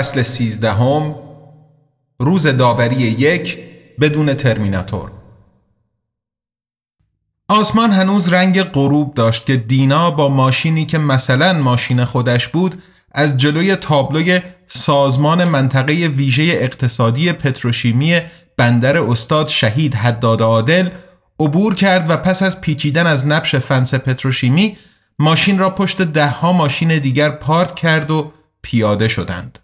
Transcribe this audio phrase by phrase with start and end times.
[0.00, 1.14] فصل سیزدهم
[2.18, 3.58] روز داوری یک
[4.00, 5.10] بدون ترمیناتور
[7.48, 13.36] آسمان هنوز رنگ غروب داشت که دینا با ماشینی که مثلا ماشین خودش بود از
[13.36, 18.20] جلوی تابلوی سازمان منطقه ویژه اقتصادی پتروشیمی
[18.56, 20.88] بندر استاد شهید حداد عادل
[21.40, 24.76] عبور کرد و پس از پیچیدن از نبش فنس پتروشیمی
[25.18, 29.59] ماشین را پشت دهها ماشین دیگر پارک کرد و پیاده شدند.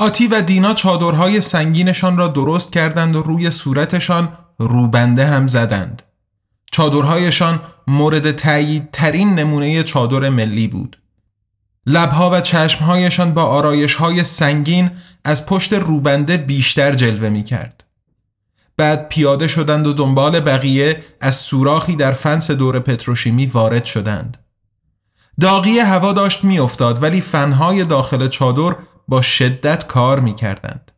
[0.00, 6.02] آتی و دینا چادرهای سنگینشان را درست کردند و روی صورتشان روبنده هم زدند.
[6.72, 10.98] چادرهایشان مورد تایید ترین نمونه چادر ملی بود.
[11.86, 14.90] لبها و چشمهایشان با آرایشهای سنگین
[15.24, 17.84] از پشت روبنده بیشتر جلوه می کرد.
[18.76, 24.38] بعد پیاده شدند و دنبال بقیه از سوراخی در فنس دور پتروشیمی وارد شدند.
[25.40, 28.76] داغی هوا داشت میافتاد ولی فنهای داخل چادر
[29.10, 30.92] با شدت کار می کردند.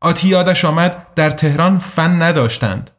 [0.00, 2.90] آتی یادش آمد در تهران فن نداشتند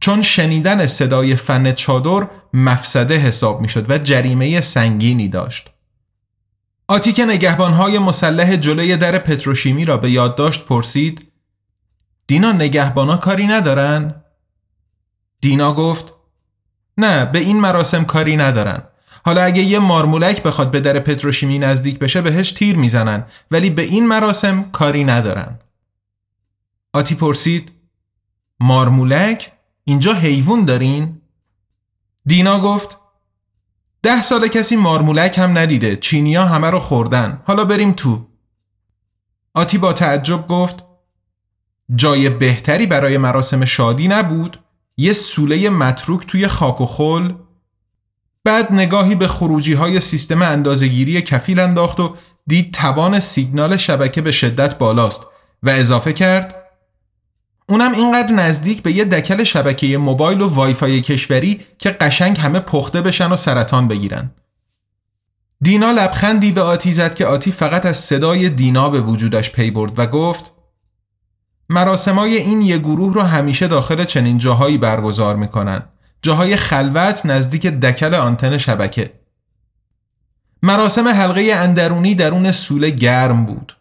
[0.00, 5.70] چون شنیدن صدای فن چادر مفسده حساب می شد و جریمه سنگینی داشت.
[6.88, 11.32] آتی که نگهبانهای مسلح جلوی در پتروشیمی را به یاد داشت پرسید
[12.26, 14.14] دینا نگهبانا کاری ندارن؟
[15.40, 16.12] دینا گفت
[16.98, 18.82] نه به این مراسم کاری ندارن
[19.24, 23.24] حالا اگه یه مارمولک بخواد به در پتروشیمی نزدیک بشه بهش تیر می‌زنن.
[23.50, 25.58] ولی به این مراسم کاری ندارن.
[26.92, 27.72] آتی پرسید
[28.60, 29.52] مارمولک؟
[29.84, 31.20] اینجا حیوان دارین؟
[32.26, 32.98] دینا گفت
[34.02, 35.96] ده سال کسی مارمولک هم ندیده.
[35.96, 37.42] چینیا همه رو خوردن.
[37.46, 38.26] حالا بریم تو.
[39.54, 40.84] آتی با تعجب گفت
[41.94, 44.58] جای بهتری برای مراسم شادی نبود.
[44.96, 47.34] یه سوله متروک توی خاک و خل
[48.44, 52.16] بعد نگاهی به خروجی های سیستم اندازه‌گیری کفیل انداخت و
[52.46, 55.26] دید توان سیگنال شبکه به شدت بالاست
[55.62, 56.54] و اضافه کرد
[57.68, 63.00] اونم اینقدر نزدیک به یه دکل شبکه موبایل و وایفای کشوری که قشنگ همه پخته
[63.00, 64.30] بشن و سرطان بگیرن.
[65.60, 69.98] دینا لبخندی به آتی زد که آتی فقط از صدای دینا به وجودش پی برد
[69.98, 70.52] و گفت
[71.68, 75.82] مراسمای این یه گروه رو همیشه داخل چنین جاهایی برگزار می‌کنن
[76.22, 79.12] جاهای خلوت نزدیک دکل آنتن شبکه.
[80.62, 83.76] مراسم حلقه اندرونی درون سوله گرم بود.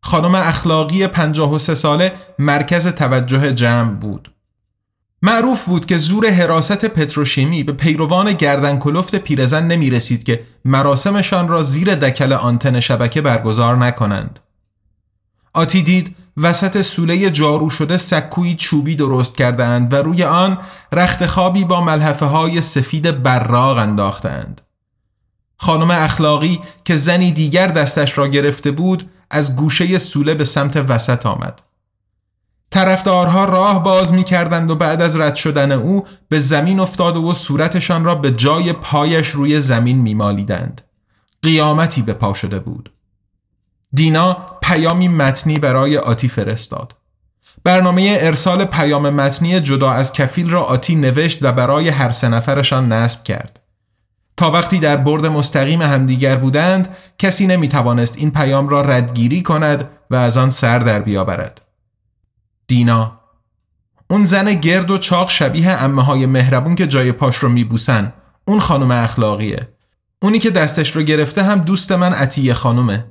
[0.00, 4.32] خانم اخلاقی 53 ساله مرکز توجه جمع بود.
[5.22, 11.48] معروف بود که زور حراست پتروشیمی به پیروان گردن کلفت پیرزن نمی رسید که مراسمشان
[11.48, 14.40] را زیر دکل آنتن شبکه برگزار نکنند.
[15.54, 20.58] آتی دید وسط سوله جارو شده سکوی چوبی درست کردند و روی آن
[20.92, 24.60] رخت خوابی با ملحفه های سفید براغ انداختند.
[25.56, 31.26] خانم اخلاقی که زنی دیگر دستش را گرفته بود از گوشه سوله به سمت وسط
[31.26, 31.62] آمد.
[32.70, 37.32] طرفدارها راه باز می کردند و بعد از رد شدن او به زمین افتاد و
[37.32, 40.82] صورتشان را به جای پایش روی زمین می مالیدند.
[41.42, 42.95] قیامتی به پا شده بود
[43.96, 46.96] دینا پیامی متنی برای آتی فرستاد.
[47.64, 52.92] برنامه ارسال پیام متنی جدا از کفیل را آتی نوشت و برای هر سه نفرشان
[52.92, 53.60] نصب کرد.
[54.36, 59.88] تا وقتی در برد مستقیم همدیگر بودند کسی نمی توانست این پیام را ردگیری کند
[60.10, 61.62] و از آن سر در بیاورد.
[62.66, 63.20] دینا
[64.10, 68.12] اون زن گرد و چاق شبیه امه های مهربون که جای پاش رو میبوسن
[68.44, 69.68] اون خانم اخلاقیه.
[70.22, 73.04] اونی که دستش رو گرفته هم دوست من عطیه خانومه.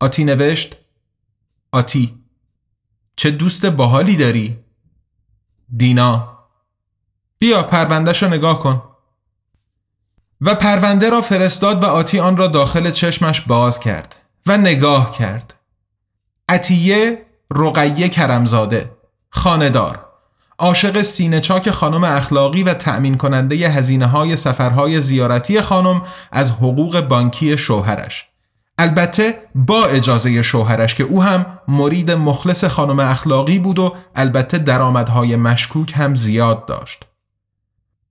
[0.00, 0.76] آتی نوشت؟
[1.72, 2.18] آتی
[3.16, 4.58] چه دوست باحالی داری؟
[5.76, 6.38] دینا
[7.38, 8.82] بیا پروندهش رو نگاه کن.
[10.40, 14.16] و پرونده را فرستاد و آتی آن را داخل چشمش باز کرد
[14.46, 15.54] و نگاه کرد.
[16.48, 18.96] عطیه رقیه کرمزاده
[19.30, 20.06] خاندار
[20.58, 26.02] عاشق سینه چاک خانم اخلاقی و تأمین کننده هزینه های سفرهای زیارتی خانم
[26.32, 28.28] از حقوق بانکی شوهرش.
[28.78, 35.36] البته با اجازه شوهرش که او هم مرید مخلص خانم اخلاقی بود و البته درآمدهای
[35.36, 37.04] مشکوک هم زیاد داشت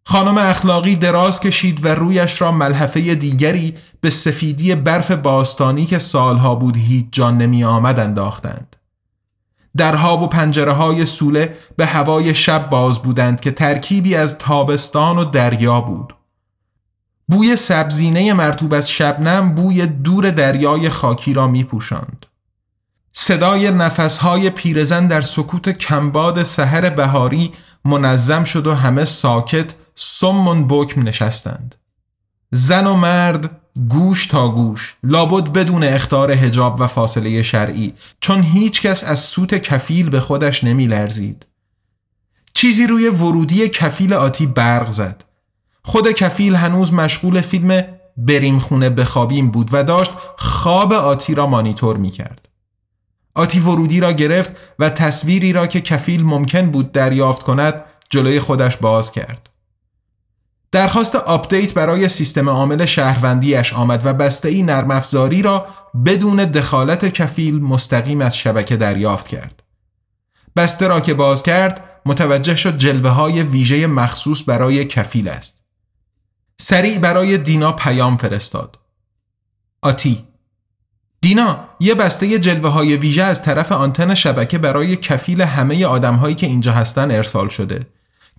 [0.08, 6.56] خانم اخلاقی دراز کشید و رویش را ملحفه دیگری به سفیدی برف باستانی که سالها
[6.56, 8.76] بود هیچ جان نمی آمد انداختند.
[9.78, 15.26] درها و پنجره های سوله به هوای شب باز بودند که ترکیبی از تابستان و
[15.26, 16.14] دریا بود.
[17.28, 22.26] بوی سبزینه مرتوب از شبنم بوی دور دریای خاکی را می پوشند.
[23.12, 27.54] صدای نفسهای پیرزن در سکوت کمباد سحر بهاری
[27.86, 31.76] منظم شد و همه ساکت سمون بکم نشستند
[32.52, 38.82] زن و مرد گوش تا گوش لابد بدون اختار هجاب و فاصله شرعی چون هیچ
[38.82, 41.46] کس از سوت کفیل به خودش نمی لرزید.
[42.54, 45.24] چیزی روی ورودی کفیل آتی برق زد
[45.86, 47.84] خود کفیل هنوز مشغول فیلم
[48.18, 52.50] بریم خونه بخوابیم بود و داشت خواب آتی را مانیتور می کرد.
[53.36, 58.78] آتی ورودی را گرفت و تصویری را که کفیل ممکن بود دریافت کند جلوی خودش
[58.78, 59.50] باز کرد.
[60.72, 65.66] درخواست آپدیت برای سیستم عامل شهروندیش آمد و بسته ای نرم افزاری را
[66.06, 69.64] بدون دخالت کفیل مستقیم از شبکه دریافت کرد.
[70.56, 75.65] بسته را که باز کرد متوجه شد جلوه های ویژه مخصوص برای کفیل است.
[76.58, 78.80] سریع برای دینا پیام فرستاد.
[79.82, 80.24] آتی
[81.22, 86.36] دینا یه بسته جلوه های ویژه از طرف آنتن شبکه برای کفیل همه آدم هایی
[86.36, 87.80] که اینجا هستن ارسال شده.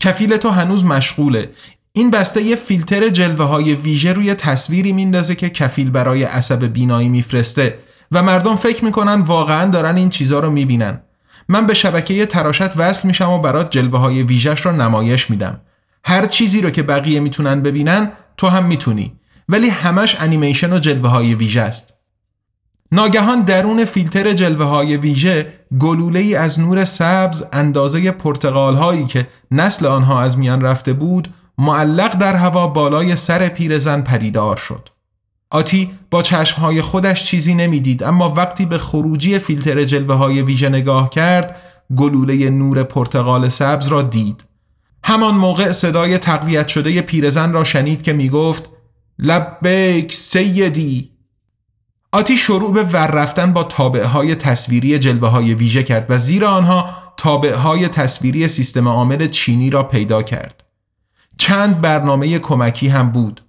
[0.00, 1.50] کفیل تو هنوز مشغوله
[1.92, 7.08] این بسته یه فیلتر جلوه های ویژه روی تصویری میندازه که کفیل برای عصب بینایی
[7.08, 7.78] میفرسته
[8.12, 11.00] و مردم فکر می‌کنن واقعا دارن این چیزا رو می‌بینن
[11.48, 15.60] من به شبکه تراشت وصل میشم و برات جلوه های ویژش رو نمایش میدم
[16.08, 19.12] هر چیزی رو که بقیه می‌تونن ببینن تو هم می‌تونی
[19.48, 21.94] ولی همش انیمیشن و جلوه های ویژه است
[22.92, 29.28] ناگهان درون فیلتر جلوه های ویژه گلوله ای از نور سبز اندازه پرتقال هایی که
[29.50, 34.88] نسل آنها از میان رفته بود معلق در هوا بالای سر پیرزن پدیدار شد.
[35.50, 41.10] آتی با چشمهای خودش چیزی نمی‌دید اما وقتی به خروجی فیلتر جلوه های ویژه نگاه
[41.10, 41.56] کرد
[41.96, 44.44] گلوله نور پرتغال سبز را دید.
[45.08, 48.70] همان موقع صدای تقویت شده پیرزن را شنید که می گفت
[49.18, 51.10] لبیک سیدی.
[52.12, 56.44] آتی شروع به ور رفتن با تابعه های تصویری جلوه های ویژه کرد و زیر
[56.44, 60.64] آنها تابعه های تصویری سیستم عامل چینی را پیدا کرد.
[61.38, 63.42] چند برنامه کمکی هم بود.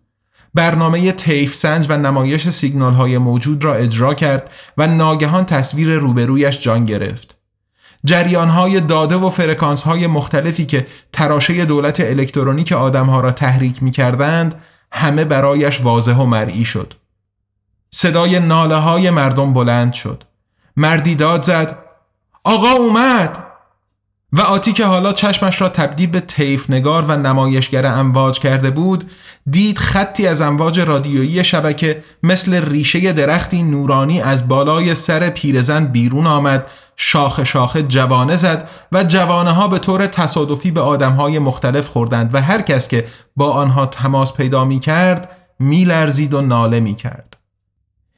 [0.54, 6.60] برنامه تیف سنج و نمایش سیگنال های موجود را اجرا کرد و ناگهان تصویر روبرویش
[6.60, 7.37] جان گرفت.
[8.08, 13.84] جریان های داده و فرکانس های مختلفی که تراشه دولت الکترونیک آدم ها را تحریک
[13.84, 14.56] می کردند
[14.92, 16.94] همه برایش واضح و مرئی شد.
[17.92, 20.24] صدای ناله های مردم بلند شد.
[20.78, 21.78] مردی داد زد
[22.44, 23.47] آقا اومد!
[24.34, 29.12] و آتی که حالا چشمش را تبدیل به تیف نگار و نمایشگر امواج کرده بود
[29.50, 36.28] دید خطی از امواج رادیویی شبکه مثل ریشه درختی نورانی از بالای سر پیرزن بیرون
[36.28, 41.88] آمد شاخ شاخه جوانه زد و جوانه ها به طور تصادفی به آدم های مختلف
[41.88, 43.06] خوردند و هر کس که
[43.36, 45.30] با آنها تماس پیدا می کرد
[45.60, 47.37] می لرزید و ناله می کرد.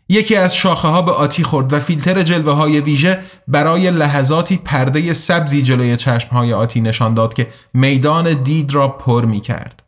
[0.10, 5.14] یکی از شاخه ها به آتی خورد و فیلتر جلوه های ویژه برای لحظاتی پرده
[5.14, 9.84] سبزی جلوی چشم های آتی نشان داد که میدان دید را پر می کرد.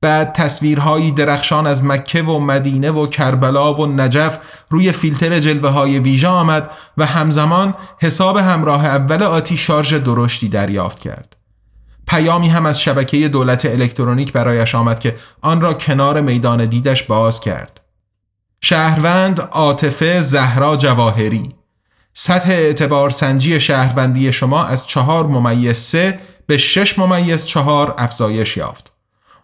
[0.00, 4.38] بعد تصویرهایی درخشان از مکه و مدینه و کربلا و نجف
[4.70, 10.98] روی فیلتر جلوه های ویژه آمد و همزمان حساب همراه اول آتی شارژ درشتی دریافت
[10.98, 11.36] کرد.
[12.08, 17.40] پیامی هم از شبکه دولت الکترونیک برایش آمد که آن را کنار میدان دیدش باز
[17.40, 17.80] کرد.
[18.60, 21.48] شهروند عاطفه زهرا جواهری.
[22.14, 28.92] سطح اعتبار سنجی شهروندی شما از چهار ممیز سه به شش ممیز چهار افزایش یافت.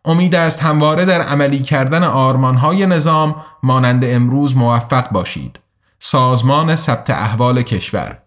[0.04, 5.58] امید است همواره در عملی کردن آرمانهای نظام مانند امروز موفق باشید.
[5.98, 8.18] سازمان ثبت احوال کشور.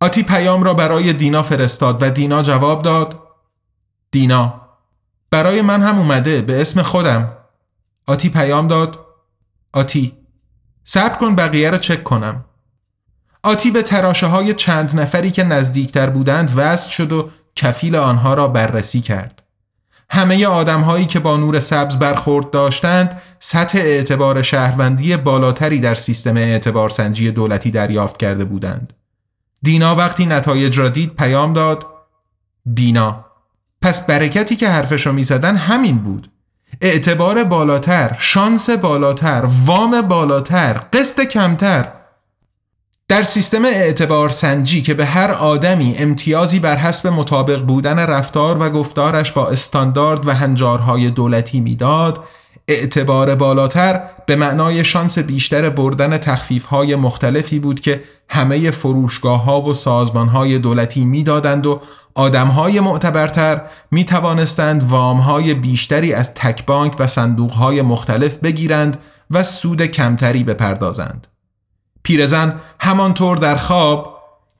[0.00, 3.18] آتی پیام را برای دینا فرستاد و دینا جواب داد.
[4.10, 4.60] دینا
[5.30, 7.32] برای من هم اومده به اسم خودم.
[8.06, 9.01] آتی پیام داد.
[9.72, 10.12] آتی
[10.84, 12.44] صبر کن بقیه را چک کنم
[13.42, 18.48] آتی به تراشه های چند نفری که نزدیکتر بودند وصل شد و کفیل آنها را
[18.48, 19.42] بررسی کرد.
[20.10, 26.36] همه آدم هایی که با نور سبز برخورد داشتند سطح اعتبار شهروندی بالاتری در سیستم
[26.36, 28.92] اعتبار سنجی دولتی دریافت کرده بودند.
[29.62, 31.86] دینا وقتی نتایج را دید پیام داد
[32.74, 33.24] دینا
[33.82, 36.31] پس برکتی که حرفشو می زدن همین بود
[36.84, 41.88] اعتبار بالاتر، شانس بالاتر، وام بالاتر، قسط کمتر.
[43.08, 48.70] در سیستم اعتبار سنجی که به هر آدمی امتیازی بر حسب مطابق بودن رفتار و
[48.70, 52.24] گفتارش با استاندارد و هنجارهای دولتی می‌داد
[52.68, 59.62] اعتبار بالاتر به معنای شانس بیشتر بردن تخفیف های مختلفی بود که همه فروشگاه ها
[59.62, 61.80] و سازمان های دولتی می‌دادند و
[62.14, 68.36] آدم های معتبرتر می توانستند وام های بیشتری از تک بانک و صندوق های مختلف
[68.36, 68.98] بگیرند
[69.30, 71.26] و سود کمتری بپردازند.
[72.02, 74.11] پیرزن همانطور در خواب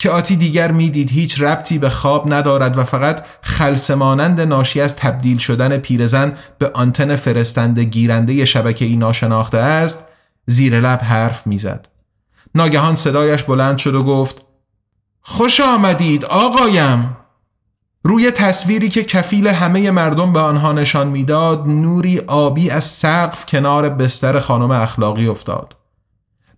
[0.02, 5.38] که آتی دیگر می‌دید هیچ ربطی به خواب ندارد و فقط خلصمانند ناشی از تبدیل
[5.38, 10.04] شدن پیرزن به آنتن فرستنده گیرنده شبکه ای ناشناخته است
[10.46, 11.88] زیر لب حرف می‌زد.
[12.54, 14.46] ناگهان صدایش بلند شد و گفت
[15.20, 17.16] خوش آمدید آقایم
[18.04, 23.88] روی تصویری که کفیل همه مردم به آنها نشان می‌داد نوری آبی از سقف کنار
[23.88, 25.81] بستر خانم اخلاقی افتاد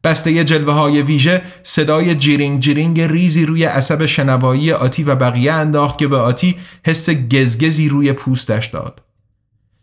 [0.04, 5.98] بسته جلوه های ویژه صدای جیرینگ جیرینگ ریزی روی عصب شنوایی آتی و بقیه انداخت
[5.98, 6.56] که به آتی
[6.86, 9.02] حس گزگزی روی پوستش داد.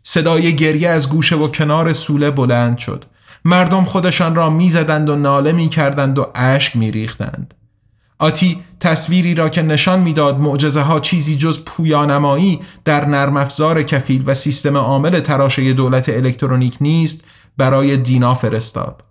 [0.02, 3.04] صدای گریه از گوشه و کنار سوله بلند شد.
[3.44, 7.54] مردم خودشان را می‌زدند و ناله می کردند و اشک می ریختند.
[8.18, 14.22] آتی تصویری را که نشان می‌داد معجزه ها چیزی جز پویانمایی در نرم افزار کفیل
[14.26, 17.24] و سیستم عامل تراشه دولت الکترونیک نیست
[17.56, 19.02] برای دینا فرستاد.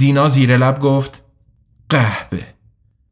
[0.00, 1.22] دینا زیر لب گفت
[1.88, 2.42] قهوه.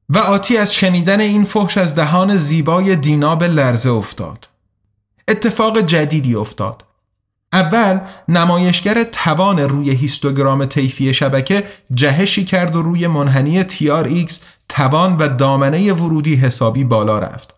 [0.09, 4.49] و آتی از شنیدن این فحش از دهان زیبای دینا به لرزه افتاد.
[5.28, 6.85] اتفاق جدیدی افتاد.
[7.52, 11.64] اول نمایشگر توان روی هیستوگرام طیفی شبکه
[11.95, 17.54] جهشی کرد و روی منحنی ایکس توان و دامنه ورودی حسابی بالا رفت.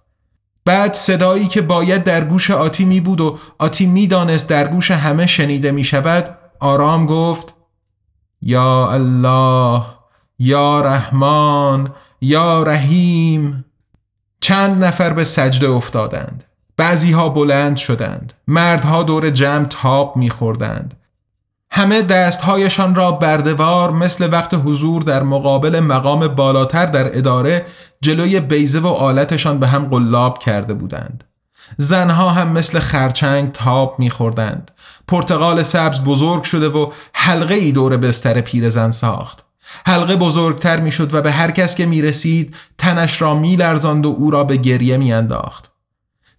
[0.65, 5.27] بعد صدایی که باید در گوش آتی می بود و آتی می در گوش همه
[5.27, 7.60] شنیده می شود آرام گفت
[8.43, 9.83] یا الله
[10.39, 13.65] یا رحمان یا رحیم.
[14.41, 16.45] چند نفر به سجده افتادند.
[16.77, 18.33] بعضی ها بلند شدند.
[18.49, 20.95] مردها دور جمع تاب میخوردند.
[21.71, 27.67] همه دستهایشان را بردوار مثل وقت حضور در مقابل مقام بالاتر در اداره
[28.01, 31.25] جلوی بیزه و آلتشان به هم قلاب کرده بودند.
[31.79, 34.71] زنها هم مثل خرچنگ تاب میخوردند.
[35.09, 39.45] پرتقال سبز بزرگ شده و حلقه ای دور بستر پیرزن ساخت.
[39.87, 44.31] حلقه بزرگتر می‌شد و به هر کس که می رسید تنش را میلرزاند و او
[44.31, 45.71] را به گریه میانداخت.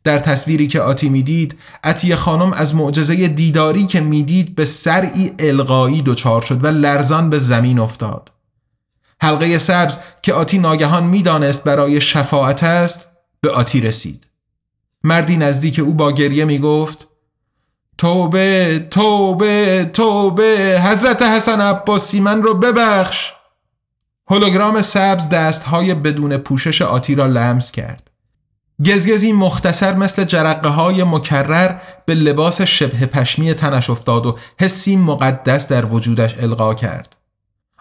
[0.03, 6.01] در تصویری که آتی می‌دید عطیه خانم از معجزه دیداری که می‌دید به سرعی القایی
[6.01, 8.31] دچار شد و لرزان به زمین افتاد.
[9.21, 13.07] حلقه سبز که آتی ناگهان می‌دانست برای شفاعت است
[13.41, 14.27] به آتی رسید.
[15.03, 17.07] مردی نزدیک او با گریه می گفت
[17.97, 23.33] توبه توبه توبه حضرت حسن عباسی من رو ببخش.
[24.27, 28.11] هولوگرام سبز دستهای بدون پوشش آتی را لمس کرد.
[28.85, 35.67] گزگزی مختصر مثل جرقه های مکرر به لباس شبه پشمی تنش افتاد و حسی مقدس
[35.67, 37.15] در وجودش القا کرد.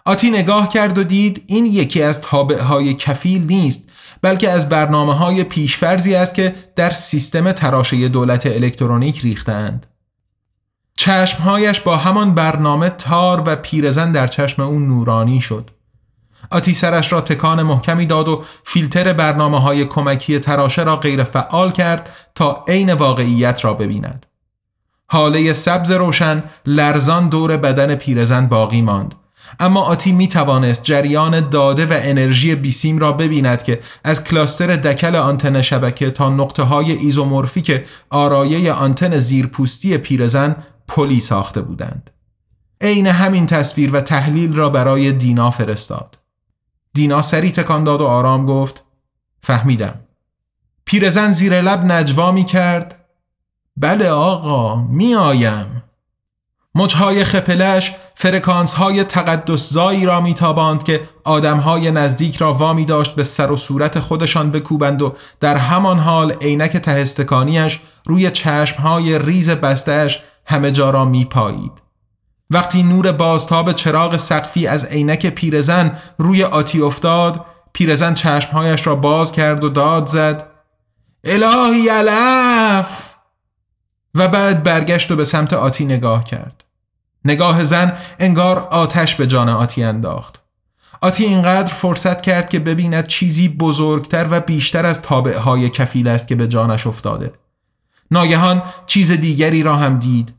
[0.05, 3.89] آتی نگاه کرد و دید این یکی از تابعهای کفیل نیست.
[4.21, 9.87] بلکه از برنامه های پیشفرزی است که در سیستم تراشه دولت الکترونیک ریختند.
[10.97, 15.69] چشمهایش با همان برنامه تار و پیرزن در چشم او نورانی شد.
[16.51, 21.71] آتی سرش را تکان محکمی داد و فیلتر برنامه های کمکی تراشه را غیر فعال
[21.71, 24.25] کرد تا عین واقعیت را ببیند.
[25.07, 29.15] هاله سبز روشن لرزان دور بدن پیرزن باقی ماند
[29.59, 35.15] اما آتی می توانست جریان داده و انرژی بیسیم را ببیند که از cluster دکل
[35.15, 40.55] آنتن شبکه تا نقطه های isomorphic آرایه آنتن زیرپوستی پیرزن
[40.87, 42.11] پلی ساخته بودند.
[42.81, 46.17] عین همین تصویر و تحلیل را برای دینا فرستاد.
[46.93, 48.83] دینا سری تکان داد و آرام گفت
[49.39, 49.99] فهمیدم.
[50.85, 53.05] پیرزن زیر لب نجوا می کرد
[53.77, 55.80] بله آقا می آیم.
[56.75, 63.15] مجهای خپلش فرکانس های تقدس زایی را میتاباند که آدم های نزدیک را وامی داشت
[63.15, 69.19] به سر و صورت خودشان بکوبند و در همان حال عینک تهستکانیش روی چشم های
[69.19, 71.71] ریز بستهش همه جا را میپایید.
[72.49, 79.31] وقتی نور بازتاب چراغ سقفی از عینک پیرزن روی آتی افتاد پیرزن چشمهایش را باز
[79.31, 80.47] کرد و داد زد
[81.23, 83.15] الهی علف
[84.15, 86.60] و بعد برگشت و به سمت آتی نگاه کرد
[87.25, 90.41] نگاه زن انگار آتش به جان آتی انداخت
[91.01, 96.35] آتی اینقدر فرصت کرد که ببیند چیزی بزرگتر و بیشتر از تابعهای کفیل است که
[96.35, 97.33] به جانش افتاده
[98.11, 100.33] ناگهان چیز دیگری را هم دید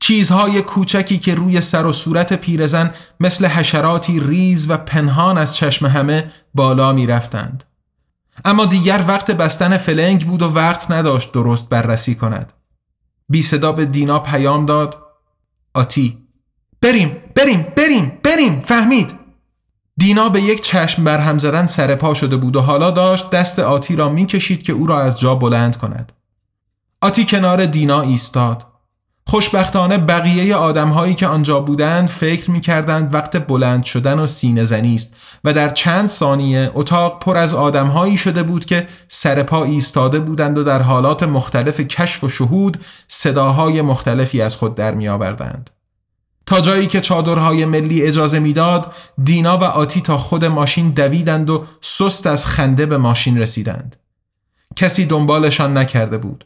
[0.00, 5.86] چیزهای کوچکی که روی سر و صورت پیرزن مثل حشراتی ریز و پنهان از چشم
[5.86, 7.64] همه بالا می رفتند.
[8.44, 12.52] اما دیگر وقت بستن فلنگ بود و وقت نداشت درست بررسی کند.
[13.28, 15.05] بی صدا به دینا پیام داد
[15.76, 16.18] آتی.
[16.80, 18.60] بریم بریم بریم بریم.
[18.60, 19.14] فهمید.
[19.96, 23.96] دینا به یک چشم برهم زدن سر پا شده بود و حالا داشت دست آتی
[23.96, 26.12] را می‌کشید که او را از جا بلند کند.
[27.00, 28.66] آتی کنار دینا ایستاد.
[29.28, 34.94] خوشبختانه بقیه آدمهایی که آنجا بودند فکر می کردند وقت بلند شدن و سینه زنی
[34.94, 35.14] است
[35.44, 40.58] و در چند ثانیه اتاق پر از آدمهایی شده بود که سر پا ایستاده بودند
[40.58, 45.70] و در حالات مختلف کشف و شهود صداهای مختلفی از خود در می آوردند.
[46.46, 51.64] تا جایی که چادرهای ملی اجازه می‌داد دینا و آتی تا خود ماشین دویدند و
[51.80, 53.96] سست از خنده به ماشین رسیدند.
[54.76, 56.44] کسی دنبالشان نکرده بود.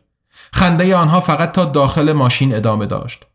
[0.52, 3.26] خنده آنها فقط تا داخل ماشین ادامه داشت.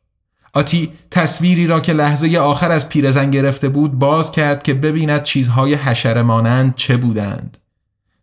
[0.53, 5.73] آتی تصویری را که لحظه آخر از پیرزن گرفته بود باز کرد که ببیند چیزهای
[5.73, 7.57] حشره مانند چه بودند.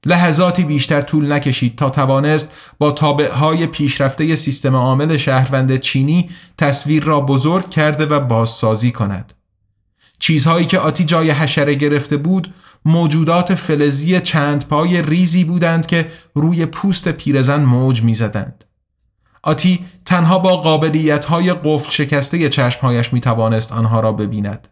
[0.06, 7.20] لحظاتی بیشتر طول نکشید تا توانست با تابعهای پیشرفته سیستم عامل شهروند چینی تصویر را
[7.20, 9.32] بزرگ کرده و بازسازی کند.
[10.18, 16.66] چیزهایی که آتی جای حشره گرفته بود موجودات فلزی چند پای ریزی بودند که روی
[16.66, 18.64] پوست پیرزن موج می‌زدند.
[19.43, 24.67] آتی تنها با قابلیت های قفل شکسته چشمهایش می توانست آنها را ببیند.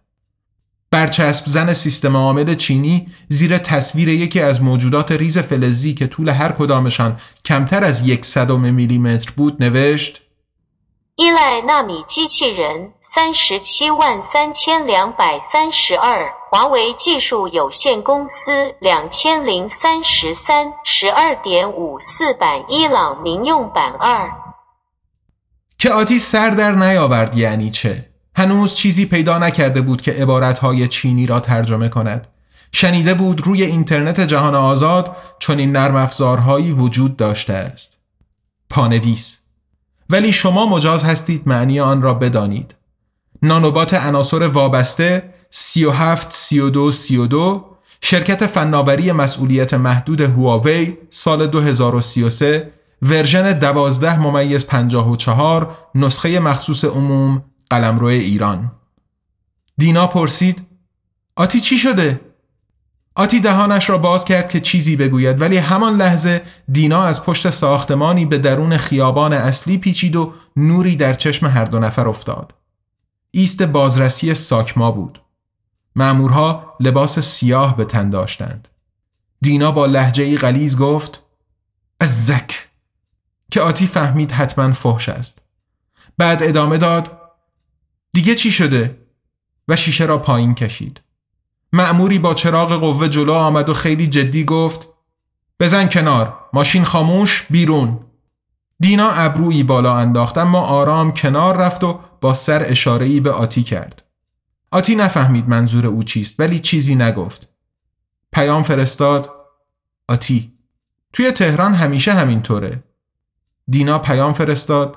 [0.91, 6.51] برچسب زن سیستم عامل چینی زیر تصویر یکی از موجودات ریز فلزی که طول هر
[6.51, 10.21] کدامشان کمتر از یک صدم میلیمتر بود نوشت
[11.17, 24.30] 依赖纳米机器人三十七万三千两百三十二，华为技术有限公司两千零三十三十二点五四版伊朗民用版二。
[25.81, 31.27] که آتی سر در نیاورد یعنی چه؟ هنوز چیزی پیدا نکرده بود که عبارتهای چینی
[31.27, 32.27] را ترجمه کند.
[32.73, 37.99] شنیده بود روی اینترنت جهان آزاد چنین نرم افزارهایی وجود داشته است.
[38.71, 39.38] پانویس
[40.11, 42.75] ولی شما مجاز هستید معنی آن را بدانید.
[43.43, 54.20] نانوبات عناصر وابسته 37 32 32 شرکت فناوری مسئولیت محدود هواوی سال 2033 ورژن 12
[54.20, 58.72] ممیز 54 نسخه مخصوص عموم قلمرو ایران
[59.78, 60.66] دینا پرسید
[61.36, 62.20] آتی چی شده؟
[63.14, 68.26] آتی دهانش را باز کرد که چیزی بگوید ولی همان لحظه دینا از پشت ساختمانی
[68.26, 72.54] به درون خیابان اصلی پیچید و نوری در چشم هر دو نفر افتاد.
[73.30, 75.20] ایست بازرسی ساکما بود.
[75.96, 78.68] معمورها لباس سیاه به تن داشتند.
[79.40, 81.22] دینا با لحجه ای گفت
[82.02, 82.69] زک
[83.50, 85.38] که آتی فهمید حتما فحش است.
[86.18, 87.20] بعد ادامه داد
[88.12, 88.98] دیگه چی شده؟
[89.68, 91.00] و شیشه را پایین کشید.
[91.72, 94.88] معموری با چراغ قوه جلو آمد و خیلی جدی گفت
[95.60, 98.00] بزن کنار ماشین خاموش بیرون
[98.80, 104.02] دینا ابرویی بالا انداخت اما آرام کنار رفت و با سر اشارهی به آتی کرد
[104.70, 107.48] آتی نفهمید منظور او چیست ولی چیزی نگفت
[108.32, 109.30] پیام فرستاد
[110.08, 110.52] آتی
[111.12, 112.84] توی تهران همیشه همینطوره
[113.70, 114.96] دینا پیام فرستاد.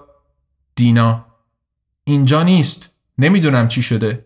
[0.76, 1.26] دینا
[2.04, 2.90] اینجا نیست.
[3.18, 4.26] نمی‌دونم چی شده.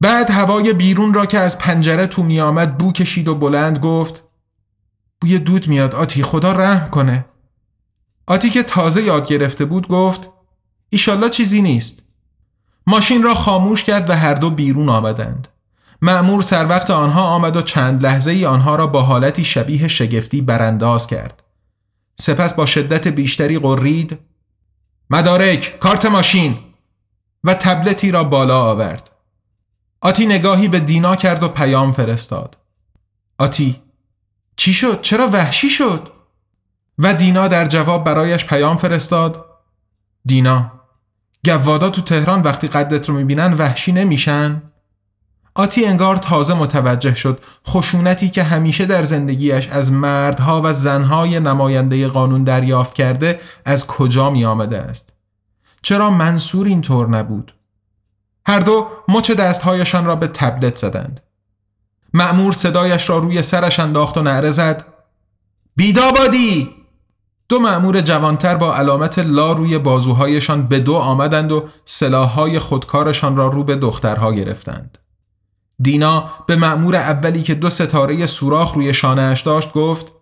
[0.00, 4.24] بعد هوای بیرون را که از پنجره تو می آمد بو کشید و بلند گفت
[5.20, 7.24] بوی دود میاد آتی خدا رحم کنه.
[8.26, 10.30] آتی که تازه یاد گرفته بود گفت
[10.90, 12.02] ایشالله چیزی نیست.
[12.86, 15.48] ماشین را خاموش کرد و هر دو بیرون آمدند.
[16.02, 20.40] معمور سر وقت آنها آمد و چند لحظه ای آنها را با حالتی شبیه شگفتی
[20.40, 21.43] برانداز کرد.
[22.20, 24.18] سپس با شدت بیشتری قرید
[25.10, 26.58] مدارک کارت ماشین
[27.44, 29.10] و تبلتی را بالا آورد
[30.00, 32.56] آتی نگاهی به دینا کرد و پیام فرستاد
[33.38, 33.82] آتی
[34.56, 36.08] چی شد؟ چرا وحشی شد؟
[36.98, 39.46] و دینا در جواب برایش پیام فرستاد
[40.24, 40.72] دینا
[41.44, 44.62] گوادا تو تهران وقتی قدت رو می‌بینن وحشی نمیشن؟
[45.54, 52.08] آتی انگار تازه متوجه شد خشونتی که همیشه در زندگیش از مردها و زنهای نماینده
[52.08, 55.12] قانون دریافت کرده از کجا می آمده است؟
[55.82, 57.54] چرا منصور اینطور نبود؟
[58.46, 61.20] هر دو مچ دستهایشان را به تبلت زدند.
[62.14, 64.84] معمور صدایش را روی سرش انداخت و نعره زد.
[65.76, 66.70] بیدابادی!
[67.48, 73.48] دو معمور جوانتر با علامت لا روی بازوهایشان به دو آمدند و سلاحهای خودکارشان را
[73.48, 74.98] رو به دخترها گرفتند.
[75.82, 80.14] دینا به معمور اولی که دو ستاره سوراخ روی شانهاش داشت گفت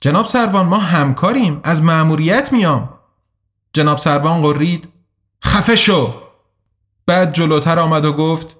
[0.00, 2.88] جناب سروان ما همکاریم از معموریت میام.
[3.72, 4.88] جناب سروان قرید
[5.44, 6.14] خفه شو.
[7.06, 8.56] بعد جلوتر آمد و گفت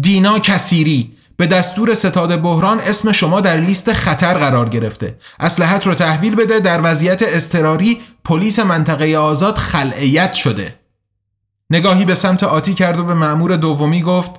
[0.00, 5.18] دینا کسیری به دستور ستاد بحران اسم شما در لیست خطر قرار گرفته.
[5.40, 10.80] اسلحت رو تحویل بده در وضعیت اضطراری پلیس منطقه آزاد خلعیت شده.
[11.70, 14.30] نگاهی به سمت آتی کرد و به معمور دومی گفت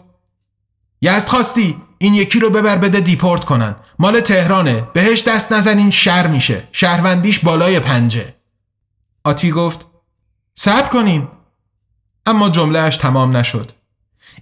[1.02, 3.76] یزد خواستی این یکی رو ببر بده دیپورت کنن.
[4.00, 4.88] مال تهرانه.
[4.94, 6.68] بهش دست نزنین شر میشه.
[6.72, 8.36] شهروندیش بالای پنجه.
[9.24, 9.86] آتی گفت
[10.56, 11.28] صبر کنین
[12.26, 13.72] اما جملهش تمام نشد.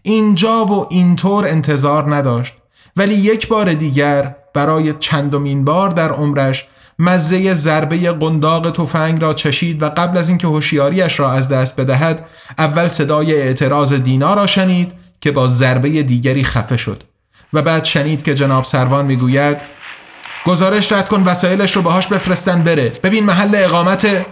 [0.01, 2.53] اینجا و اینطور انتظار نداشت.
[2.97, 6.67] ولی یک بار دیگر برای چندمین بار در عمرش
[6.99, 12.25] مزه ضربه قنداق تفنگ را چشید و قبل از اینکه هوشیاریش را از دست بدهد
[12.57, 17.03] اول صدای اعتراض دینا را شنید که با ضربه دیگری خفه شد
[17.53, 19.57] و بعد شنید که جناب سروان می‌گوید
[20.45, 22.89] گزارش رد کن وسایلش رو باهاش بفرستن بره.
[23.03, 24.25] ببین محل اقامت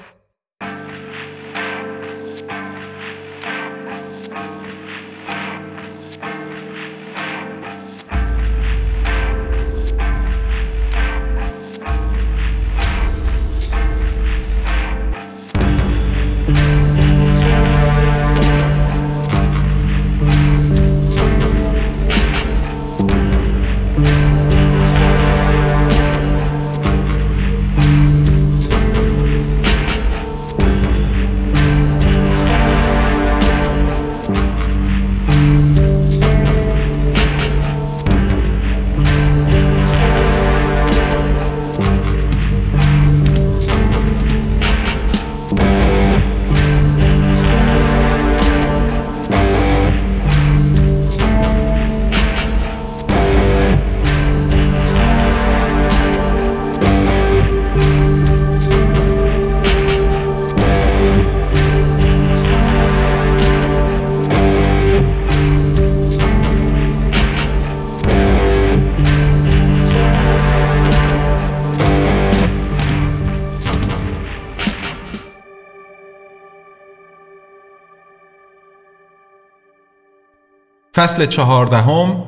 [80.98, 82.24] فصل چهاردهم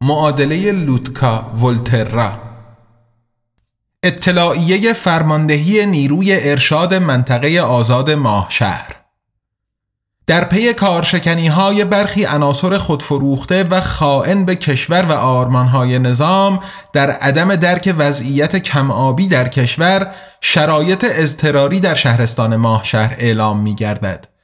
[0.00, 2.32] معادله لوتکا ولترا
[4.02, 8.96] اطلاعیه فرماندهی نیروی ارشاد منطقه آزاد ماه شهر
[10.26, 16.60] در پی کارشکنی های برخی عناصر خودفروخته و خائن به کشور و آرمان های نظام
[16.92, 23.74] در عدم درک وضعیت کمآبی در کشور شرایط اضطراری در شهرستان ماه شهر اعلام می
[23.74, 24.35] گردد.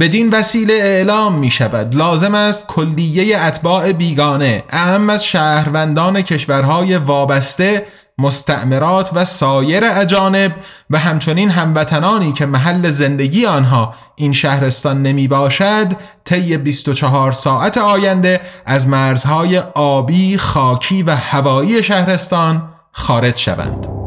[0.00, 7.86] بدین وسیله اعلام می شود لازم است کلیه اتباع بیگانه اهم از شهروندان کشورهای وابسته
[8.18, 10.54] مستعمرات و سایر اجانب
[10.90, 15.92] و همچنین هموطنانی که محل زندگی آنها این شهرستان نمی باشد
[16.24, 24.01] طی 24 ساعت آینده از مرزهای آبی، خاکی و هوایی شهرستان خارج شوند.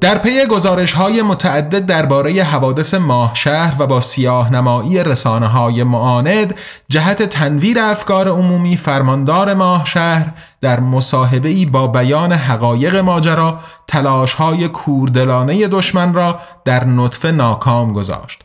[0.00, 5.82] در پی گزارش های متعدد درباره حوادث ماه شهر و با سیاه نمایی رسانه های
[5.82, 6.54] معاند
[6.88, 14.68] جهت تنویر افکار عمومی فرماندار ماه شهر در مصاحبه با بیان حقایق ماجرا تلاش های
[14.68, 18.44] کوردلانه دشمن را در نطفه ناکام گذاشت.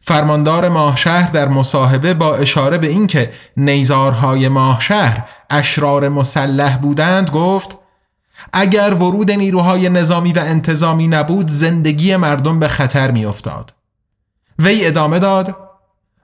[0.00, 7.30] فرماندار ماه شهر در مصاحبه با اشاره به اینکه نیزارهای ماه شهر اشرار مسلح بودند
[7.30, 7.79] گفت
[8.52, 13.72] اگر ورود نیروهای نظامی و انتظامی نبود زندگی مردم به خطر میافتاد.
[14.58, 15.56] وی ادامه داد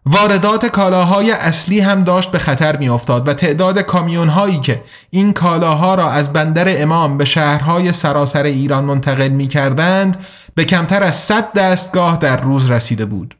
[0.07, 5.94] واردات کالاهای اصلی هم داشت به خطر میافتاد و تعداد کامیون هایی که این کالاها
[5.94, 10.24] را از بندر امام به شهرهای سراسر ایران منتقل می کردند
[10.55, 13.35] به کمتر از 100 دستگاه در روز رسیده بود.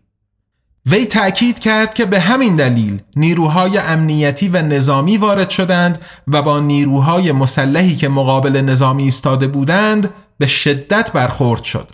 [0.87, 6.61] وی تأکید کرد که به همین دلیل نیروهای امنیتی و نظامی وارد شدند و با
[6.61, 11.89] نیروهای مسلحی که مقابل نظامی ایستاده بودند به شدت برخورد شد.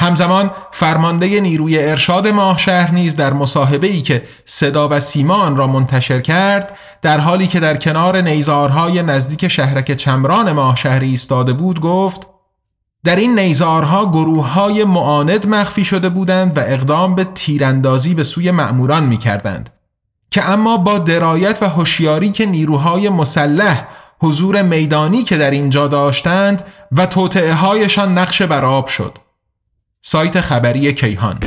[0.00, 5.66] همزمان فرمانده نیروی ارشاد ماهشهر نیز در مصاحبه ای که صدا و سیما آن را
[5.66, 12.26] منتشر کرد در حالی که در کنار نیزارهای نزدیک شهرک چمران ماهشهری ایستاده بود گفت
[13.04, 18.50] در این نیزارها گروه های معاند مخفی شده بودند و اقدام به تیراندازی به سوی
[18.50, 19.70] مأموران می کردند
[20.30, 23.88] که اما با درایت و هوشیاری که نیروهای مسلح
[24.20, 29.18] حضور میدانی که در اینجا داشتند و توطعه هایشان نقش براب شد.
[30.02, 31.38] سایت خبری کیهان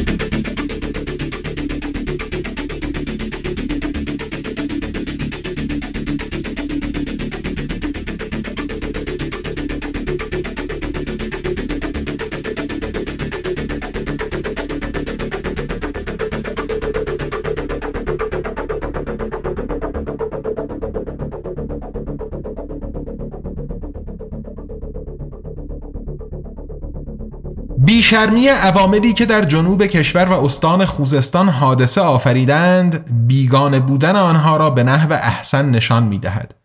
[28.12, 34.70] بیشرمی عواملی که در جنوب کشور و استان خوزستان حادثه آفریدند بیگانه بودن آنها را
[34.70, 36.61] به نحو احسن نشان می دهد.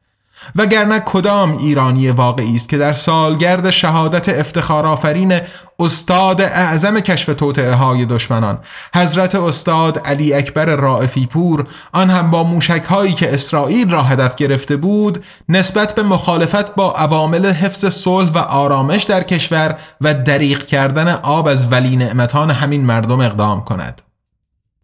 [0.57, 5.41] وگرنه کدام ایرانی واقعی است که در سالگرد شهادت افتخارآفرین
[5.79, 8.59] استاد اعظم کشف توطعه های دشمنان
[8.95, 14.35] حضرت استاد علی اکبر رائفی پور آن هم با موشک هایی که اسرائیل را هدف
[14.35, 20.67] گرفته بود نسبت به مخالفت با عوامل حفظ صلح و آرامش در کشور و دریق
[20.67, 24.06] کردن آب از ولی نعمتان همین مردم اقدام کند.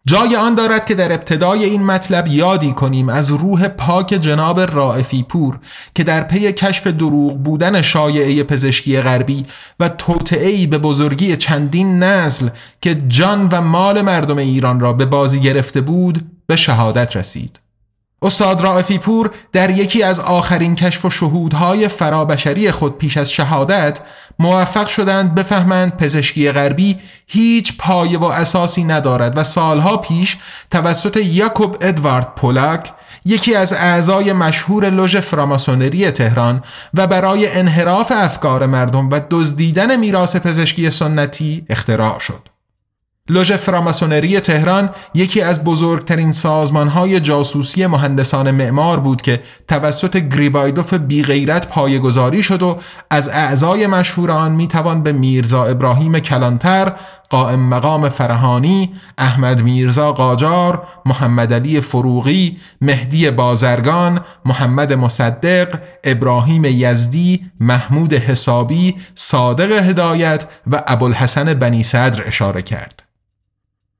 [0.06, 5.22] جای آن دارد که در ابتدای این مطلب یادی کنیم از روح پاک جناب رائفی
[5.22, 5.58] پور
[5.94, 9.46] که در پی کشف دروغ بودن شایعه پزشکی غربی
[9.80, 12.48] و توطعه‌ای به بزرگی چندین نسل
[12.80, 17.61] که جان و مال مردم ایران را به بازی گرفته بود به شهادت رسید.
[18.22, 24.00] استاد رائفی پور در یکی از آخرین کشف و شهودهای فرابشری خود پیش از شهادت
[24.38, 30.36] موفق شدند بفهمند پزشکی غربی هیچ پایه و اساسی ندارد و سالها پیش
[30.70, 32.92] توسط یاکوب ادوارد پولاک
[33.24, 36.62] یکی از اعضای مشهور لژ فراماسونری تهران
[36.94, 42.51] و برای انحراف افکار مردم و دزدیدن میراث پزشکی سنتی اختراع شد.
[43.30, 51.68] لژ فراماسونری تهران یکی از بزرگترین سازمانهای جاسوسی مهندسان معمار بود که توسط گریبایدوف بیغیرت
[51.68, 52.78] پایگذاری شد و
[53.10, 56.92] از اعضای مشهور آن می‌توان به میرزا ابراهیم کلانتر،
[57.32, 67.50] قائم مقام فرهانی، احمد میرزا قاجار، محمد علی فروغی، مهدی بازرگان، محمد مصدق، ابراهیم یزدی،
[67.60, 73.02] محمود حسابی، صادق هدایت و ابوالحسن بنی صدر اشاره کرد.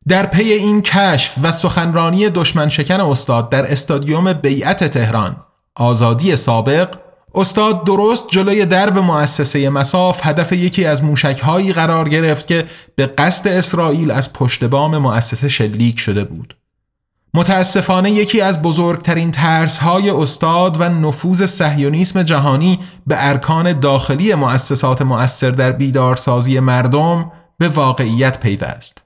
[0.09, 5.37] در پی این کشف و سخنرانی دشمن شکن استاد در استادیوم بیعت تهران
[5.75, 6.88] آزادی سابق
[7.35, 12.64] استاد درست جلوی درب مؤسسه مساف هدف یکی از موشکهایی قرار گرفت که
[12.95, 16.57] به قصد اسرائیل از پشت بام مؤسسه شلیک شده بود
[17.35, 25.51] متاسفانه یکی از بزرگترین ترسهای استاد و نفوذ سهیونیسم جهانی به ارکان داخلی مؤسسات مؤثر
[25.51, 29.01] در بیدارسازی مردم به واقعیت پیوست.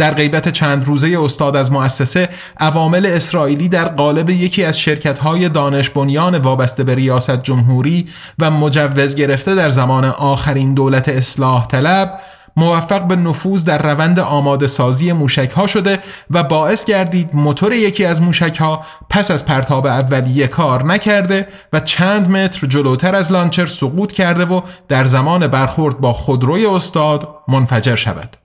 [0.00, 2.28] در غیبت چند روزه استاد از مؤسسه
[2.60, 8.08] عوامل اسرائیلی در قالب یکی از شرکت‌های دانش بنیان وابسته به ریاست جمهوری
[8.38, 12.20] و مجوز گرفته در زمان آخرین دولت اصلاح طلب
[12.56, 15.98] موفق به نفوذ در روند آماده سازی موشک ها شده
[16.30, 21.80] و باعث گردید موتور یکی از موشک ها پس از پرتاب اولیه کار نکرده و
[21.80, 27.96] چند متر جلوتر از لانچر سقوط کرده و در زمان برخورد با خودروی استاد منفجر
[27.96, 28.39] شود.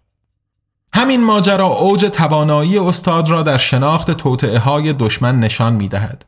[0.95, 6.25] همین ماجرا اوج توانایی استاد را در شناخت توطعه های دشمن نشان می دهد.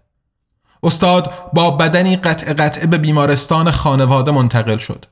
[0.84, 5.06] استاد با بدنی قطع قطع به بیمارستان خانواده منتقل شد.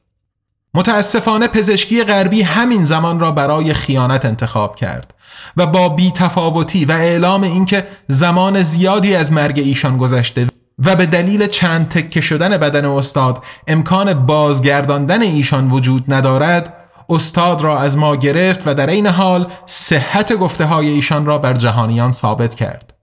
[0.74, 5.14] متاسفانه پزشکی غربی همین زمان را برای خیانت انتخاب کرد
[5.58, 10.48] و با بی تفاوتی و اعلام اینکه زمان زیادی از مرگ ایشان گذشته
[10.86, 17.80] و به دلیل چند تکه شدن بدن استاد امکان بازگرداندن ایشان وجود ندارد استاد را
[17.80, 22.56] از ما گرفت و در این حال صحت گفته های ایشان را بر جهانیان ثابت
[22.56, 22.94] کرد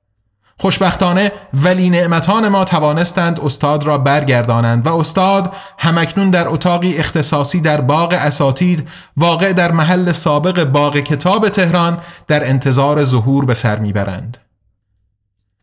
[0.58, 7.80] خوشبختانه ولی نعمتان ما توانستند استاد را برگردانند و استاد همکنون در اتاقی اختصاصی در
[7.80, 14.38] باغ اساتید واقع در محل سابق باغ کتاب تهران در انتظار ظهور به سر می‌برند.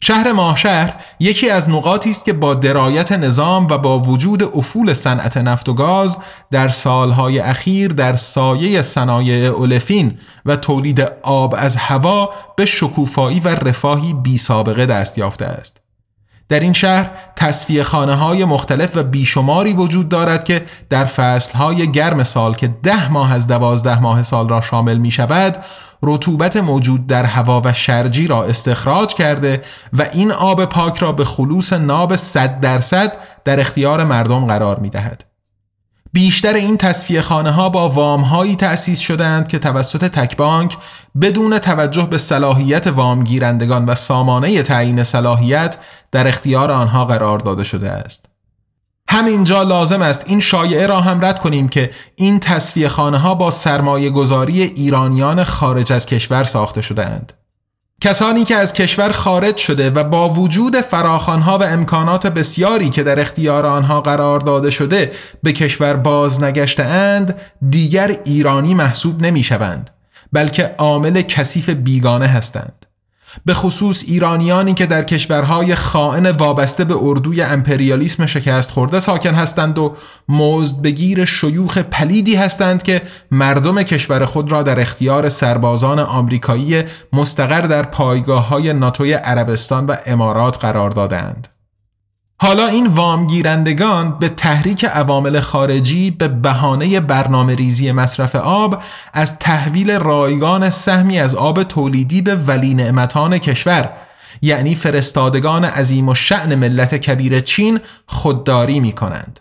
[0.02, 5.38] شهر ماهشهر یکی از نقاطی است که با درایت نظام و با وجود افول صنعت
[5.38, 6.18] نفت و گاز
[6.52, 13.48] در سالهای اخیر در سایه صنایع اولفین و تولید آب از هوا به شکوفایی و
[13.48, 15.89] رفاهی بی سابقه دست یافته است.
[16.50, 21.92] در این شهر تصفیه خانه های مختلف و بیشماری وجود دارد که در فصل های
[21.92, 25.66] گرم سال که ده ماه از دوازده ماه سال را شامل می شود
[26.04, 29.62] رطوبت موجود در هوا و شرجی را استخراج کرده
[29.94, 34.90] و این آب پاک را به خلوص ناب 100 درصد در اختیار مردم قرار می
[34.90, 35.29] دهد.
[36.14, 40.78] بیشتر این تصفیه خانه ها با وام هایی تأسیس شدند که توسط تک بانک
[41.22, 45.78] بدون توجه به صلاحیت وام گیرندگان و سامانه تعیین صلاحیت
[46.12, 48.26] در اختیار آنها قرار داده شده است.
[49.10, 53.52] همینجا لازم است این شایعه را هم رد کنیم که این تصفیه خانه ها با
[53.52, 57.34] سرمایه گذاری ایرانیان خارج از کشور ساخته شدهاند.
[58.02, 63.20] کسانی که از کشور خارج شده و با وجود فراخانها و امکانات بسیاری که در
[63.20, 65.12] اختیار آنها قرار داده شده
[65.44, 69.90] به کشور باز نگشته اند دیگر ایرانی محسوب نمی شوند
[70.34, 72.86] بلکه عامل کثیف بیگانه هستند.
[73.46, 79.78] به خصوص ایرانیانی که در کشورهای خائن وابسته به اردوی امپریالیسم شکست خورده ساکن هستند
[79.78, 79.96] و
[80.30, 87.62] مزد بگیر شیوخ پلیدی هستند که مردم کشور خود را در اختیار سربازان آمریکایی مستقر
[87.62, 91.59] در پایگاه های ناتوی عربستان و امارات قرار دادند.
[92.42, 99.92] حالا این وامگیرندگان به تحریک عوامل خارجی به بهانه برنامه ریزی مصرف آب از تحویل
[99.92, 103.90] رایگان سهمی از آب تولیدی به ولی نعمتان کشور
[104.42, 109.40] یعنی فرستادگان عظیم و شعن ملت کبیر چین خودداری می کنند.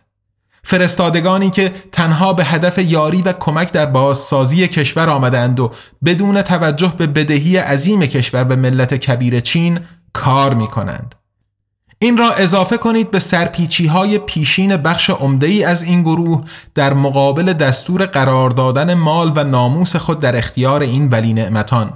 [0.63, 5.73] فرستادگانی که تنها به هدف یاری و کمک در بازسازی کشور آمدند و
[6.05, 9.81] بدون توجه به بدهی عظیم کشور به ملت کبیر چین
[10.13, 11.15] کار می کنند.
[12.01, 16.95] این را اضافه کنید به سرپیچی های پیشین بخش عمده ای از این گروه در
[16.95, 21.93] مقابل دستور قرار دادن مال و ناموس خود در اختیار این ولی نعمتان.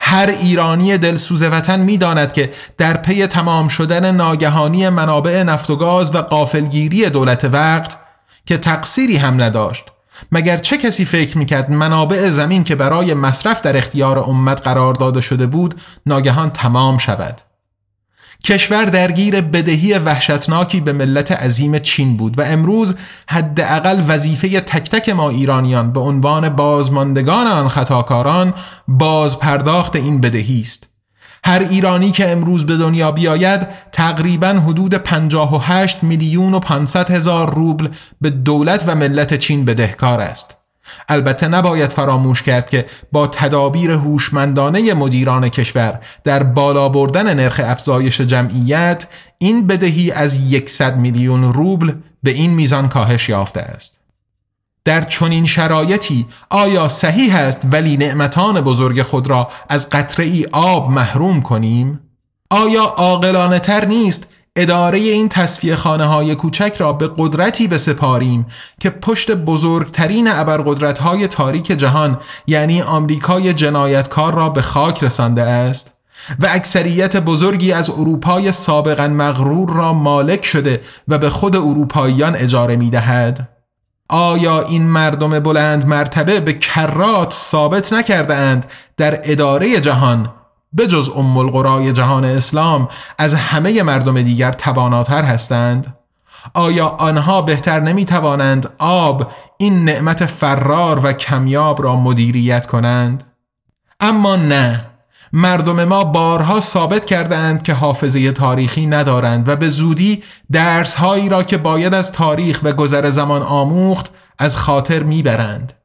[0.00, 5.76] هر ایرانی دلسوز وطن می داند که در پی تمام شدن ناگهانی منابع نفت و
[5.76, 7.98] گاز و قافلگیری دولت وقت
[8.46, 9.84] که تقصیری هم نداشت
[10.32, 15.20] مگر چه کسی فکر می‌کرد منابع زمین که برای مصرف در اختیار امت قرار داده
[15.20, 17.40] شده بود ناگهان تمام شود
[18.44, 22.96] کشور درگیر بدهی وحشتناکی به ملت عظیم چین بود و امروز
[23.28, 28.54] حداقل وظیفه تک تک ما ایرانیان به عنوان بازماندگان آن خطاکاران
[28.88, 30.86] باز پرداخت این بدهی است.
[31.44, 37.88] هر ایرانی که امروز به دنیا بیاید تقریبا حدود 58 میلیون و 500 هزار روبل
[38.20, 40.59] به دولت و ملت چین بدهکار است.
[41.10, 48.20] البته نباید فراموش کرد که با تدابیر هوشمندانه مدیران کشور در بالا بردن نرخ افزایش
[48.20, 49.06] جمعیت
[49.38, 51.92] این بدهی از 100 میلیون روبل
[52.22, 54.00] به این میزان کاهش یافته است
[54.84, 60.90] در چنین شرایطی آیا صحیح است ولی نعمتان بزرگ خود را از قطره ای آب
[60.90, 62.00] محروم کنیم؟
[62.50, 64.26] آیا عاقلانه تر نیست
[64.60, 68.46] اداره این تصفیه خانه های کوچک را به قدرتی بسپاریم
[68.80, 75.92] که پشت بزرگترین ابرقدرت های تاریک جهان یعنی آمریکای جنایتکار را به خاک رسانده است
[76.40, 82.76] و اکثریت بزرگی از اروپای سابقا مغرور را مالک شده و به خود اروپاییان اجاره
[82.76, 83.48] می دهد؟
[84.08, 90.39] آیا این مردم بلند مرتبه به کرات ثابت نکرده اند در اداره جهان
[90.72, 95.96] به جز ام القرای جهان اسلام از همه مردم دیگر تواناتر هستند؟
[96.54, 103.24] آیا آنها بهتر نمی توانند آب این نعمت فرار و کمیاب را مدیریت کنند؟
[104.00, 104.86] اما نه
[105.32, 111.42] مردم ما بارها ثابت کردند که حافظه تاریخی ندارند و به زودی درس هایی را
[111.42, 115.79] که باید از تاریخ و گذر زمان آموخت از خاطر می‌برند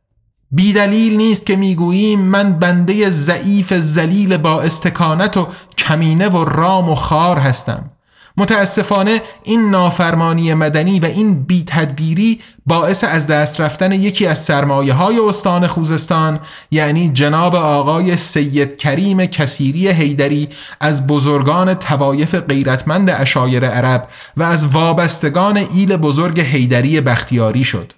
[0.55, 5.47] بیدلیل نیست که می‌گوییم من بنده ضعیف زلیل با استکانت و
[5.77, 7.89] کمینه و رام و خار هستم.
[8.37, 15.19] متاسفانه این نافرمانی مدنی و این بیتدبیری باعث از دست رفتن یکی از سرمایه های
[15.29, 16.39] استان خوزستان
[16.71, 20.49] یعنی جناب آقای سید کریم کسیری هیدری
[20.79, 27.93] از بزرگان توایف غیرتمند اشایر عرب و از وابستگان ایل بزرگ هیدری بختیاری شد.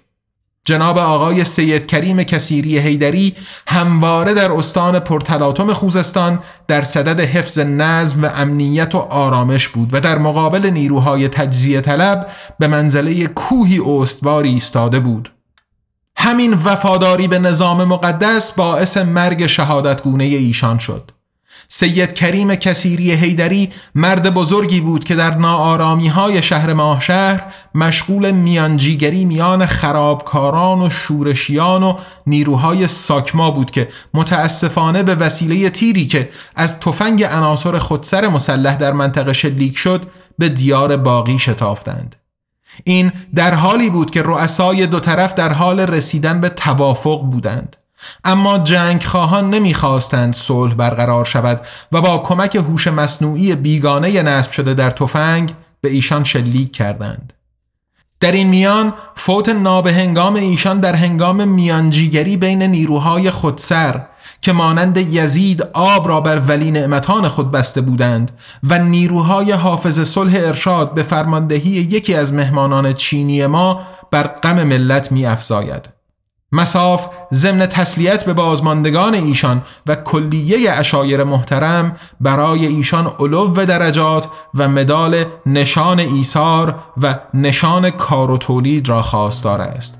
[0.68, 3.34] جناب آقای سید کریم کسیری هیدری
[3.66, 10.00] همواره در استان پرتلاتم خوزستان در صدد حفظ نظم و امنیت و آرامش بود و
[10.00, 15.32] در مقابل نیروهای تجزیه طلب به منزله کوهی استواری ایستاده بود.
[16.16, 21.10] همین وفاداری به نظام مقدس باعث مرگ شهادتگونه ایشان شد.
[21.70, 27.44] سید کریم کسیری هیدری مرد بزرگی بود که در ناآرامی های شهر ماهشهر
[27.74, 31.96] مشغول میانجیگری میان خرابکاران و شورشیان و
[32.26, 38.92] نیروهای ساکما بود که متاسفانه به وسیله تیری که از تفنگ عناصر خودسر مسلح در
[38.92, 40.06] منطقه شلیک شد
[40.38, 42.16] به دیار باقی شتافتند.
[42.84, 47.76] این در حالی بود که رؤسای دو طرف در حال رسیدن به توافق بودند.
[48.24, 51.60] اما جنگ خواهان نمی‌خواستند صلح برقرار شود
[51.92, 57.32] و با کمک هوش مصنوعی بیگانه نصب شده در تفنگ به ایشان شلیک کردند
[58.20, 64.06] در این میان فوت نابهنگام ایشان در هنگام میانجیگری بین نیروهای خودسر
[64.42, 68.30] که مانند یزید آب را بر ولی نعمتان خود بسته بودند
[68.70, 73.80] و نیروهای حافظ صلح ارشاد به فرماندهی یکی از مهمانان چینی ما
[74.10, 75.97] بر غم ملت می افزاید.
[76.52, 84.68] مساف ضمن تسلیت به بازماندگان ایشان و کلیه اشایر محترم برای ایشان علو درجات و
[84.68, 89.98] مدال نشان ایثار و نشان کار و تولید را خواستار است.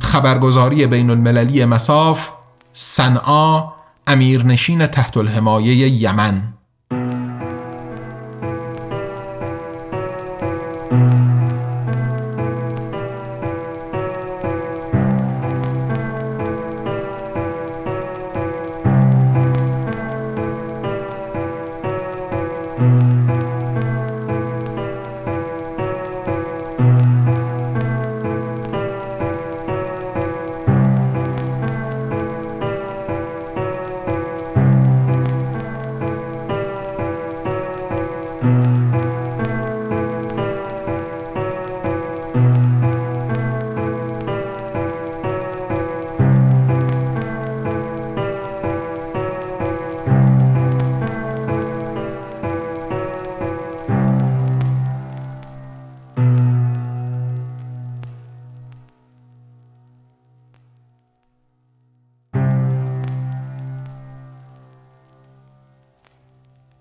[0.00, 2.30] خبرگزاری بین المللی مساف
[2.72, 3.64] صنعا
[4.06, 6.59] امیرنشین تحت الحمایه یمن.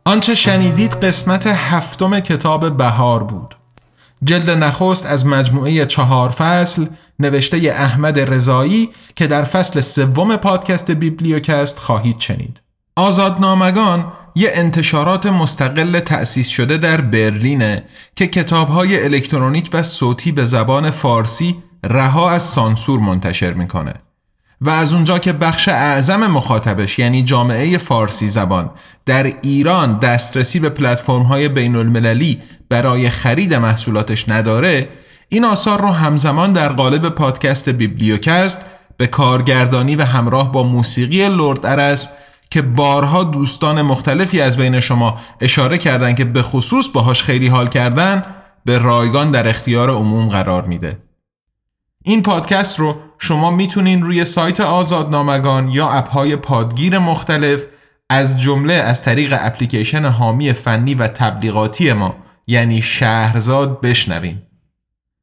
[0.10, 3.56] آنچه شنیدید قسمت هفتم کتاب بهار بود.
[4.24, 6.86] جلد نخست از مجموعه چهار فصل
[7.20, 12.62] نوشته احمد رضایی که در فصل سوم پادکست بیبلیوکست خواهید شنید.
[12.96, 17.84] آزادنامگان یه انتشارات مستقل تأسیس شده در برلینه
[18.16, 21.56] که کتابهای الکترونیک و صوتی به زبان فارسی
[21.86, 23.94] رها از سانسور منتشر می‌کنه
[24.62, 28.72] و از اونجا که بخش اعظم مخاطبش یعنی جامعه فارسی زبان
[29.06, 34.90] در ایران دسترسی به پلتفرم های بین المللی برای خرید محصولاتش نداره
[35.30, 38.66] این آثار رو همزمان در قالب پادکست بیبلیوکست
[38.98, 42.10] به کارگردانی و همراه با موسیقی لرد ارس
[42.52, 47.68] که بارها دوستان مختلفی از بین شما اشاره کردن که به خصوص باهاش خیلی حال
[47.68, 48.24] کردن
[48.66, 51.09] به رایگان در اختیار عموم قرار میده.
[52.10, 57.66] این پادکست رو شما می‌تونین روی سایت آزادنامگان یا اپهای پادگیر مختلف
[58.10, 62.16] از جمله از طریق اپلیکیشن حامی فنی و تبلیغاتی ما
[62.48, 64.42] یعنی شهرزاد بشنوین.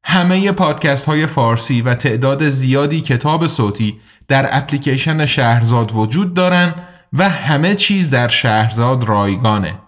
[0.03, 6.75] همه پادکست های فارسی و تعداد زیادی کتاب صوتی در اپلیکیشن شهرزاد وجود دارن
[7.13, 9.79] و همه چیز در شهرزاد رایگانه.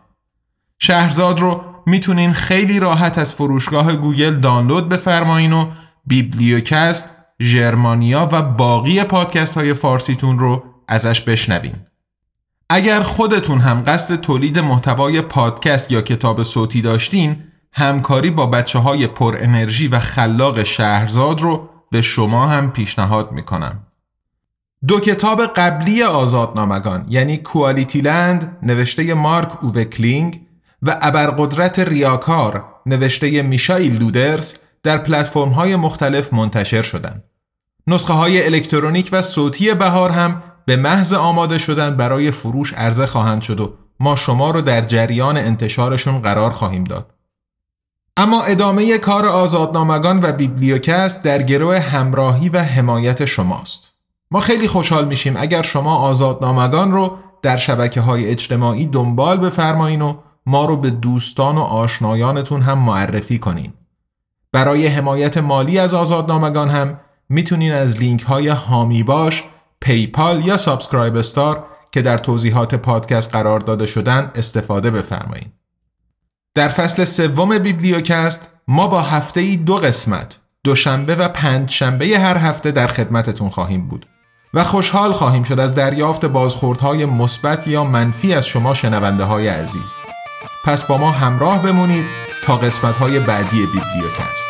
[0.80, 5.66] شهرزاد رو می‌تونین خیلی راحت از فروشگاه گوگل دانلود بفرمایین و
[6.10, 7.10] بیبلیوکست
[7.42, 11.76] ژرمانیا و باقی پادکست های فارسیتون رو ازش بشنوین.
[12.70, 17.44] اگر خودتون هم قصد تولید محتوای پادکست یا کتاب صوتی داشتین
[17.74, 23.84] همکاری با بچه های پر انرژی و خلاق شهرزاد رو به شما هم پیشنهاد می‌کنم.
[24.88, 30.42] دو کتاب قبلی آزادنامگان یعنی کوالیتی لند نوشته مارک اووکلینگ
[30.82, 34.54] و ابرقدرت ریاکار نوشته میشایل لودرز
[34.84, 37.24] در پلتفرم های مختلف منتشر شدند.
[37.88, 43.42] نسخه های الکترونیک و صوتی بهار هم به محض آماده شدن برای فروش عرضه خواهند
[43.42, 47.14] شد و ما شما رو در جریان انتشارشون قرار خواهیم داد.
[48.18, 53.94] اما ادامه کار آزادنامگان و بیبلیوکست در گروه همراهی و حمایت شماست.
[54.32, 60.14] ما خیلی خوشحال میشیم اگر شما آزادنامگان رو در شبکه های اجتماعی دنبال بفرمایین و
[60.46, 63.74] ما رو به دوستان و آشنایانتون هم معرفی کنین.
[64.52, 69.44] برای حمایت مالی از آزادنامگان هم می‌تونین از لینک های هامی باش،
[69.82, 75.54] PayPal یا SubscribeStar که در توضیحات پادکست قرار داده شدن استفاده بفرمایید.
[76.56, 82.38] در فصل سوم بیبلیوکست ما با هفته ای دو قسمت دوشنبه و پنج شنبه هر
[82.38, 84.06] هفته در خدمتتون خواهیم بود
[84.54, 89.96] و خوشحال خواهیم شد از دریافت بازخوردهای مثبت یا منفی از شما شنونده های عزیز
[90.66, 92.06] پس با ما همراه بمونید
[92.44, 94.48] تا قسمت های بعدی بیبلیوکست.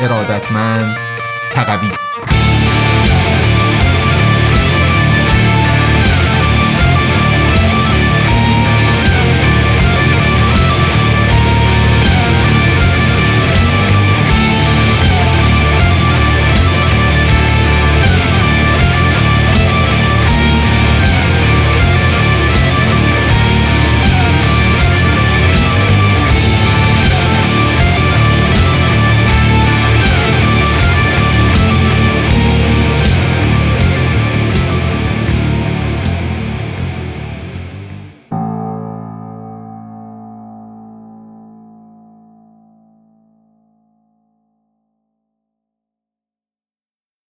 [0.00, 0.96] ارادتمند
[1.50, 2.09] تقوی.